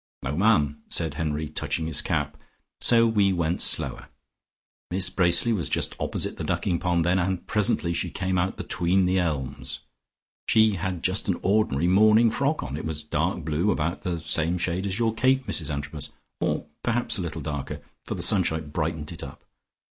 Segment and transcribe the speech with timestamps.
[0.23, 2.35] 'No, ma'am,' said Henry touching his cap,
[2.79, 4.09] so we went slower.
[4.89, 9.05] Miss Bracely was just opposite the ducking pond then, and presently she came out between
[9.05, 9.81] the elms.
[10.47, 14.57] She had just an ordinary morning frock on; it was dark blue, about the same
[14.57, 16.09] shade as your cape, Mrs Antrobus,
[16.39, 19.43] or perhaps a little darker, for the sunshine brightened it up.